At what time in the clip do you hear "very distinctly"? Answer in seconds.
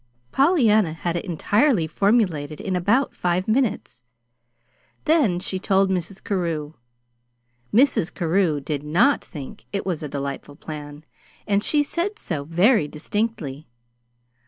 12.45-13.67